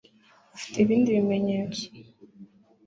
afite 0.55 0.77
ibindi 0.81 1.09
bimenyetso. 1.17 1.83